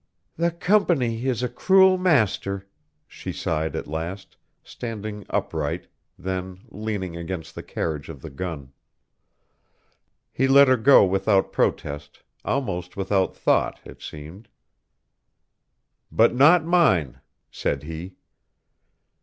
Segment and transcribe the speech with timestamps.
[0.35, 2.67] "The Company is a cruel master,"
[3.07, 5.85] she sighed at last, standing upright,
[6.17, 8.71] then leaning against the carriage of the gun.
[10.31, 14.47] He let her go without protest, almost without thought, it seemed.
[16.11, 17.21] "But not mine,"
[17.51, 18.15] said he.